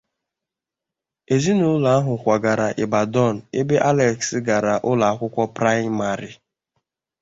[1.33, 6.31] Ezinụlọ ahụ kwagara Ibadan ebe Alex gara ụlọ akwụkwọ praịmarị.